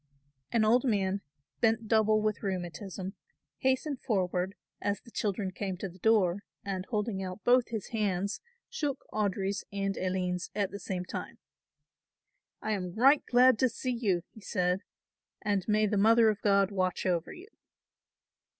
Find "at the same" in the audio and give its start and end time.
10.55-11.05